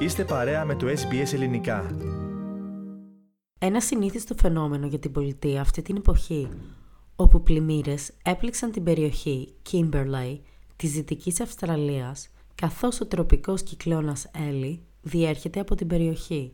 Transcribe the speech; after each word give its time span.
Είστε 0.00 0.24
παρέα 0.24 0.64
με 0.64 0.74
το 0.74 0.86
SBS 0.86 1.32
Ελληνικά. 1.32 1.96
Ένα 3.58 3.80
συνήθιστο 3.80 4.34
φαινόμενο 4.34 4.86
για 4.86 4.98
την 4.98 5.12
πολιτεία 5.12 5.60
αυτή 5.60 5.82
την 5.82 5.96
εποχή, 5.96 6.48
όπου 7.16 7.42
πλημμύρες 7.42 8.12
έπληξαν 8.24 8.70
την 8.70 8.82
περιοχή 8.82 9.54
Kimberley 9.70 10.38
της 10.76 10.92
Δυτικής 10.92 11.40
Αυστραλίας, 11.40 12.28
καθώς 12.54 13.00
ο 13.00 13.06
τροπικός 13.06 13.62
κυκλώνας 13.62 14.30
Έλλη 14.48 14.82
διέρχεται 15.00 15.60
από 15.60 15.74
την 15.74 15.86
περιοχή. 15.86 16.52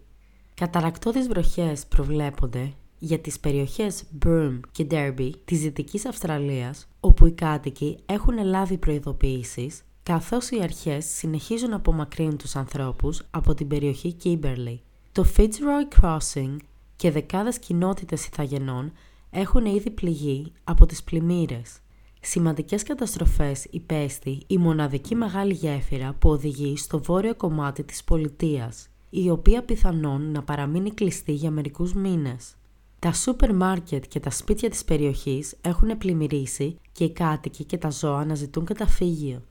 Καταρακτώδεις 0.54 1.28
βροχές 1.28 1.86
προβλέπονται 1.86 2.72
για 2.98 3.18
τις 3.18 3.40
περιοχές 3.40 4.04
Broome 4.24 4.60
και 4.72 4.86
Derby 4.90 5.30
της 5.44 5.60
Δυτικής 5.60 6.06
Αυστραλίας, 6.06 6.88
όπου 7.00 7.26
οι 7.26 7.32
κάτοικοι 7.32 7.98
έχουν 8.06 8.44
λάβει 8.44 8.78
προειδοποιήσεις 8.78 9.82
καθώς 10.06 10.50
οι 10.50 10.62
αρχές 10.62 11.04
συνεχίζουν 11.04 11.70
να 11.70 11.76
απομακρύνουν 11.76 12.36
τους 12.36 12.56
ανθρώπους 12.56 13.22
από 13.30 13.54
την 13.54 13.68
περιοχή 13.68 14.16
Kimberley. 14.24 14.78
Το 15.12 15.24
Fitzroy 15.36 16.00
Crossing 16.00 16.56
και 16.96 17.10
δεκάδες 17.10 17.58
κοινότητες 17.58 18.26
ηθαγενών 18.26 18.92
έχουν 19.30 19.64
ήδη 19.64 19.90
πληγεί 19.90 20.52
από 20.64 20.86
τις 20.86 21.02
πλημμύρες. 21.02 21.78
Σημαντικές 22.20 22.82
καταστροφές 22.82 23.64
υπέστη 23.70 24.42
η 24.46 24.58
μοναδική 24.58 25.14
μεγάλη 25.14 25.52
γέφυρα 25.52 26.16
που 26.18 26.30
οδηγεί 26.30 26.76
στο 26.76 27.02
βόρειο 27.02 27.34
κομμάτι 27.34 27.82
της 27.82 28.04
πολιτείας, 28.04 28.88
η 29.10 29.30
οποία 29.30 29.62
πιθανόν 29.62 30.30
να 30.30 30.42
παραμείνει 30.42 30.90
κλειστή 30.90 31.32
για 31.32 31.50
μερικούς 31.50 31.94
μήνες. 31.94 32.54
Τα 32.98 33.12
σούπερ 33.12 33.54
μάρκετ 33.54 34.04
και 34.08 34.20
τα 34.20 34.30
σπίτια 34.30 34.70
της 34.70 34.84
περιοχής 34.84 35.54
έχουν 35.60 35.98
πλημμυρίσει 35.98 36.78
και 36.92 37.04
οι 37.04 37.10
κάτοικοι 37.10 37.64
και 37.64 37.78
τα 37.78 37.90
ζώα 37.90 38.24
να 38.24 38.34
ζητούν 38.34 38.64
καταφύγιο. 38.64 39.42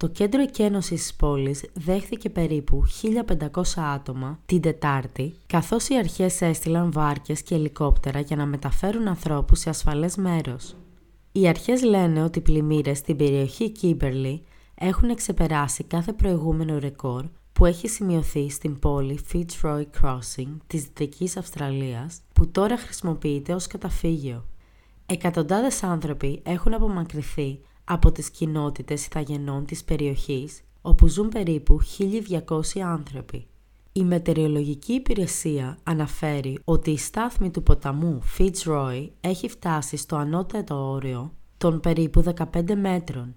Το 0.00 0.08
κέντρο 0.08 0.42
εκένωσης 0.42 1.00
της 1.00 1.14
πόλης 1.14 1.64
δέχθηκε 1.74 2.30
περίπου 2.30 2.82
1.500 3.56 3.62
άτομα 3.76 4.38
την 4.46 4.60
Τετάρτη, 4.60 5.34
καθώς 5.46 5.88
οι 5.88 5.96
αρχές 5.96 6.40
έστειλαν 6.40 6.92
βάρκες 6.92 7.42
και 7.42 7.54
ελικόπτερα 7.54 8.20
για 8.20 8.36
να 8.36 8.46
μεταφέρουν 8.46 9.08
ανθρώπους 9.08 9.58
σε 9.58 9.68
ασφαλές 9.68 10.16
μέρος. 10.16 10.76
Οι 11.32 11.48
αρχές 11.48 11.82
λένε 11.82 12.22
ότι 12.22 12.38
οι 12.38 12.42
πλημμύρες 12.42 12.98
στην 12.98 13.16
περιοχή 13.16 13.70
Κίμπερλι 13.70 14.42
έχουν 14.74 15.14
ξεπεράσει 15.14 15.84
κάθε 15.84 16.12
προηγούμενο 16.12 16.78
ρεκόρ 16.78 17.24
που 17.52 17.66
έχει 17.66 17.88
σημειωθεί 17.88 18.50
στην 18.50 18.78
πόλη 18.78 19.20
Fitzroy 19.32 19.84
Crossing 20.02 20.56
της 20.66 20.82
Δυτικής 20.82 21.36
Αυστραλίας, 21.36 22.20
που 22.32 22.50
τώρα 22.50 22.76
χρησιμοποιείται 22.76 23.52
ως 23.54 23.66
καταφύγιο. 23.66 24.44
Εκατοντάδες 25.06 25.82
άνθρωποι 25.82 26.40
έχουν 26.44 26.74
απομακρυθεί 26.74 27.60
από 27.92 28.12
τις 28.12 28.30
κοινότητες 28.30 29.06
ηθαγενών 29.06 29.64
της 29.64 29.84
περιοχής, 29.84 30.62
όπου 30.82 31.06
ζουν 31.06 31.28
περίπου 31.28 31.78
1.200 31.98 32.80
άνθρωποι. 32.80 33.46
Η 33.92 34.04
Μετεωρολογική 34.04 34.92
Υπηρεσία 34.92 35.78
αναφέρει 35.82 36.58
ότι 36.64 36.90
η 36.90 36.98
στάθμη 36.98 37.50
του 37.50 37.62
ποταμού 37.62 38.20
Fitzroy 38.38 39.08
έχει 39.20 39.48
φτάσει 39.48 39.96
στο 39.96 40.16
ανώτατο 40.16 40.90
όριο 40.90 41.32
των 41.56 41.80
περίπου 41.80 42.24
15 42.52 42.74
μέτρων. 42.76 43.32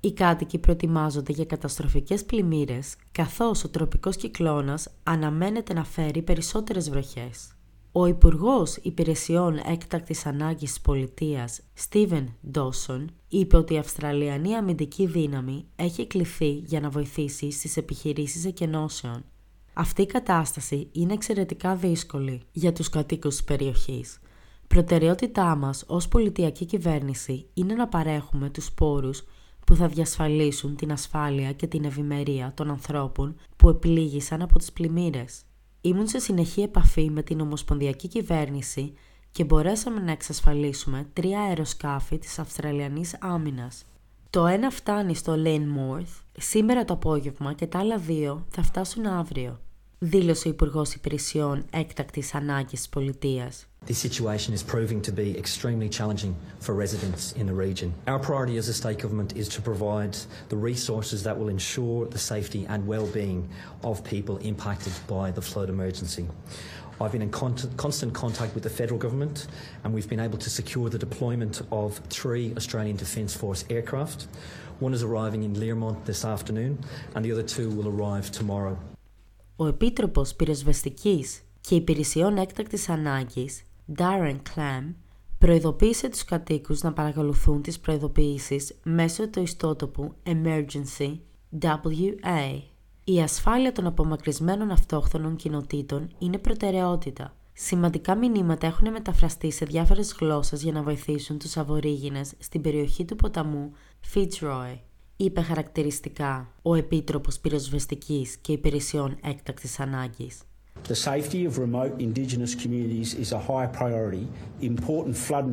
Οι 0.00 0.12
κάτοικοι 0.12 0.58
προετοιμάζονται 0.58 1.32
για 1.32 1.44
καταστροφικές 1.44 2.24
πλημμύρες, 2.24 2.94
καθώς 3.12 3.64
ο 3.64 3.68
τροπικός 3.68 4.16
κυκλώνας 4.16 4.88
αναμένεται 5.02 5.72
να 5.72 5.84
φέρει 5.84 6.22
περισσότερες 6.22 6.90
βροχές. 6.90 7.52
Ο 7.94 8.06
Υπουργός 8.06 8.76
Υπηρεσιών 8.76 9.60
Έκτακτης 9.64 10.26
Ανάγκης 10.26 10.70
της 10.70 10.80
Πολιτείας, 10.80 11.60
Στίβεν 11.74 12.34
Ντόσον, 12.50 13.10
είπε 13.28 13.56
ότι 13.56 13.74
η 13.74 13.78
Αυστραλιανή 13.78 14.54
αμυντική 14.54 15.06
δύναμη 15.06 15.64
έχει 15.76 16.06
κληθεί 16.06 16.50
για 16.50 16.80
να 16.80 16.90
βοηθήσει 16.90 17.50
στις 17.50 17.76
επιχειρήσεις 17.76 18.44
εκενώσεων. 18.44 19.24
Αυτή 19.72 20.02
η 20.02 20.06
κατάσταση 20.06 20.88
είναι 20.92 21.12
εξαιρετικά 21.12 21.76
δύσκολη 21.76 22.40
για 22.52 22.72
τους 22.72 22.88
κατοίκους 22.88 23.34
της 23.34 23.44
περιοχής. 23.44 24.18
Προτεραιότητά 24.66 25.56
μας 25.56 25.84
ως 25.86 26.08
πολιτιακή 26.08 26.64
κυβέρνηση 26.64 27.46
είναι 27.54 27.74
να 27.74 27.88
παρέχουμε 27.88 28.50
τους 28.50 28.72
πόρους 28.72 29.22
που 29.66 29.74
θα 29.74 29.88
διασφαλίσουν 29.88 30.76
την 30.76 30.92
ασφάλεια 30.92 31.52
και 31.52 31.66
την 31.66 31.84
ευημερία 31.84 32.52
των 32.56 32.70
ανθρώπων 32.70 33.36
που 33.56 33.68
επλήγησαν 33.68 34.42
από 34.42 34.58
τις 34.58 34.72
πλημμύρες. 34.72 35.42
Ήμουν 35.84 36.06
σε 36.06 36.18
συνεχή 36.18 36.62
επαφή 36.62 37.10
με 37.10 37.22
την 37.22 37.40
Ομοσπονδιακή 37.40 38.08
Κυβέρνηση 38.08 38.94
και 39.30 39.44
μπορέσαμε 39.44 40.00
να 40.00 40.10
εξασφαλίσουμε 40.10 41.08
τρία 41.12 41.40
αεροσκάφη 41.40 42.18
της 42.18 42.38
Αυστραλιανής 42.38 43.16
Άμυνας. 43.20 43.84
Το 44.30 44.46
ένα 44.46 44.70
φτάνει 44.70 45.14
στο 45.14 45.34
Mouth 45.46 46.22
σήμερα 46.38 46.84
το 46.84 46.92
απόγευμα 46.92 47.52
και 47.52 47.66
τα 47.66 47.78
άλλα 47.78 47.96
δύο 47.96 48.46
θα 48.48 48.62
φτάσουν 48.62 49.06
αύριο, 49.06 49.60
δήλωσε 50.01 50.47
ο 50.47 50.51
Υπουργός 50.51 50.93
Υπηρεσιών 50.93 51.65
Έκτακτης 51.69 52.33
Ανάγκης 52.35 52.79
της 52.79 52.89
Πολιτείας. 52.89 53.67
This 53.87 53.97
situation 53.97 54.51
is 54.53 54.61
proving 54.61 55.01
to 55.01 55.11
be 55.11 55.37
extremely 55.43 55.89
challenging 55.97 56.35
for 56.59 56.73
residents 56.75 57.31
in 57.39 57.45
the 57.47 57.57
region. 57.67 57.93
Our 58.07 58.19
priority 58.19 58.57
as 58.57 58.67
a 58.67 58.73
state 58.73 58.99
government 59.05 59.31
is 59.41 59.47
to 59.55 59.61
provide 59.61 60.13
the 60.49 60.59
resources 60.71 61.19
that 61.23 61.35
will 61.39 61.51
ensure 61.57 61.99
the 62.15 62.23
safety 62.33 62.61
and 62.71 62.79
well-being 62.93 63.41
of 63.89 63.95
people 64.13 64.35
impacted 64.51 64.93
by 65.15 65.25
the 65.37 65.43
flood 65.49 65.69
emergency. 65.75 66.25
I've 67.01 67.13
been 67.15 67.27
in 67.29 67.33
constant 67.85 68.11
contact 68.23 68.51
with 68.55 68.63
the 68.67 68.73
federal 68.79 68.99
government 69.05 69.37
and 69.83 69.89
we've 69.95 70.09
been 70.13 70.25
able 70.27 70.39
to 70.45 70.49
secure 70.59 70.87
the 70.95 71.01
deployment 71.07 71.55
of 71.81 71.89
three 72.19 72.45
Australian 72.59 72.97
Defence 73.05 73.31
Force 73.41 73.61
aircraft. 73.75 74.19
One 74.85 74.93
is 74.97 75.03
arriving 75.07 75.41
in 75.47 75.51
Learmont 75.63 75.97
this 76.09 76.21
afternoon 76.35 76.71
and 77.13 77.21
the 77.25 77.31
other 77.31 77.47
two 77.55 77.67
will 77.77 77.87
arrive 77.93 78.25
tomorrow. 78.39 78.75
Ο 79.56 79.66
Επίτροπος 79.66 80.34
Πυροσβεστικής 80.34 81.42
και 81.60 81.74
Υπηρεσιών 81.74 82.36
Έκτακτης 82.36 82.88
Ανάγκης 82.88 83.62
Darren 83.96 84.36
Clam 84.54 84.94
προειδοποίησε 85.38 86.08
τους 86.08 86.24
κατοίκους 86.24 86.82
να 86.82 86.92
παρακολουθούν 86.92 87.62
τις 87.62 87.80
προειδοποιήσεις 87.80 88.74
μέσω 88.82 89.28
του 89.28 89.42
ιστότοπου 89.42 90.14
Emergency 90.24 91.18
WA. 91.60 92.60
Η 93.04 93.20
ασφάλεια 93.20 93.72
των 93.72 93.86
απομακρυσμένων 93.86 94.70
αυτόχθονων 94.70 95.36
κοινοτήτων 95.36 96.08
είναι 96.18 96.38
προτεραιότητα. 96.38 97.34
Σημαντικά 97.52 98.14
μηνύματα 98.14 98.66
έχουν 98.66 98.90
μεταφραστεί 98.90 99.50
σε 99.50 99.64
διάφορες 99.64 100.16
γλώσσες 100.20 100.62
για 100.62 100.72
να 100.72 100.82
βοηθήσουν 100.82 101.38
τους 101.38 101.56
αβορήγινες 101.56 102.32
στην 102.38 102.60
περιοχή 102.60 103.04
του 103.04 103.16
ποταμού 103.16 103.72
Fitzroy, 104.14 104.78
είπε 105.16 105.40
χαρακτηριστικά 105.40 106.54
ο 106.62 106.74
Επίτροπος 106.74 107.38
Πυροσβεστικής 107.40 108.36
και 108.36 108.52
Υπηρεσιών 108.52 109.18
Έκτακτης 109.22 109.80
Ανάγκης. 109.80 110.42
The 110.88 110.94
safety 110.94 111.44
of 111.46 111.58
remote 111.58 111.92
Indigenous 112.00 112.54
communities 112.54 113.14
is 113.14 113.30
a 113.32 113.38
high 113.38 113.68
priority. 113.80 114.26
Important 114.60 115.16
flood 115.26 115.46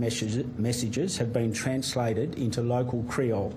messages 0.67 1.11
have 1.19 1.31
been 1.39 1.51
translated 1.63 2.29
into 2.45 2.61
local 2.77 2.99
Creole 3.13 3.53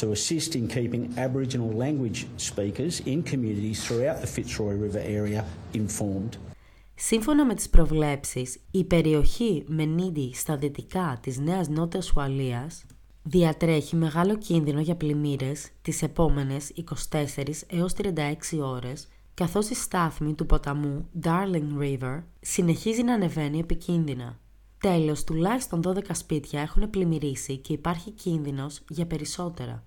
to 0.00 0.06
assist 0.16 0.50
in 0.54 0.64
keeping 0.76 1.02
Aboriginal 1.26 1.70
language 1.84 2.26
speakers 2.48 2.94
in 3.12 3.18
communities 3.22 3.78
throughout 3.84 4.18
the 4.20 4.30
Fitzroy 4.34 4.74
River 4.84 5.02
area 5.18 5.44
informed. 5.72 6.38
Σύμφωνα 6.94 7.44
με 7.44 7.54
τις 7.54 7.68
προβλέψεις, 7.68 8.58
η 8.70 8.84
περιοχή 8.84 9.64
Μενίδη 9.66 10.30
στα 10.34 10.56
δυτικά 10.56 11.18
της 11.22 11.38
Νέας 11.38 11.68
Νότιας 11.68 12.12
Ουαλίας 12.12 12.84
διατρέχει 13.22 13.96
μεγάλο 13.96 14.38
κίνδυνο 14.38 14.80
για 14.80 14.96
πλημμύρες 14.96 15.68
τις 15.82 16.02
επόμενες 16.02 16.72
24 17.10 17.24
έως 17.66 17.94
36 18.02 18.58
ώρες 18.60 19.08
καθώς 19.34 19.68
η 19.68 19.74
στάθμη 19.74 20.34
του 20.34 20.46
ποταμού 20.46 21.08
Darling 21.22 21.82
River 21.82 22.22
συνεχίζει 22.40 23.02
να 23.02 23.14
ανεβαίνει 23.14 23.58
επικίνδυνα. 23.58 24.38
Τέλος, 24.80 25.24
τουλάχιστον 25.24 25.82
12 25.86 26.00
σπίτια 26.12 26.60
έχουν 26.60 26.90
πλημμυρίσει 26.90 27.56
και 27.56 27.72
υπάρχει 27.72 28.10
κίνδυνος 28.10 28.80
για 28.88 29.06
περισσότερα. 29.06 29.84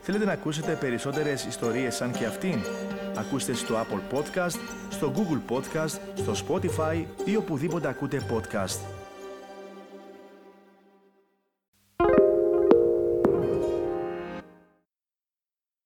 Θέλετε 0.00 0.24
να 0.24 0.32
ακούσετε 0.32 0.76
περισσότερες 0.80 1.44
ιστορίες 1.44 1.94
σαν 1.94 2.12
και 2.12 2.24
αυτήν; 2.24 2.58
Ακούστε 3.16 3.52
στο 3.54 3.74
Apple 3.74 4.16
Podcast, 4.16 4.58
στο 4.90 5.12
Google 5.16 5.54
Podcast, 5.54 5.98
στο 6.14 6.32
Spotify 6.46 7.04
ή 7.24 7.36
οπουδήποτε 7.36 7.88
ακούτε 7.88 8.26
podcast. 8.30 9.03